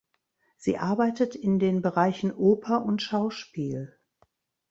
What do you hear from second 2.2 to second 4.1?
Oper und Schauspiel.